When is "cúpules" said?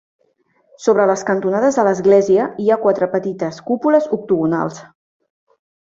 3.71-4.09